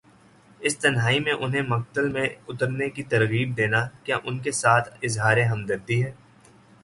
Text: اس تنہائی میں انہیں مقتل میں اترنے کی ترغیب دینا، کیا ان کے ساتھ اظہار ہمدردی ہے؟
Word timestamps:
اس 0.61 0.77
تنہائی 0.77 1.19
میں 1.19 1.33
انہیں 1.33 1.61
مقتل 1.61 2.07
میں 2.11 2.27
اترنے 2.47 2.89
کی 2.89 3.03
ترغیب 3.03 3.55
دینا، 3.57 3.85
کیا 4.03 4.17
ان 4.23 4.39
کے 4.39 4.51
ساتھ 4.51 4.89
اظہار 5.03 5.37
ہمدردی 5.37 6.03
ہے؟ 6.03 6.11